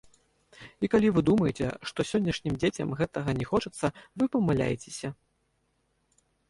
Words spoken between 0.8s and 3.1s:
І калі вы думаеце, што сённяшнім дзецям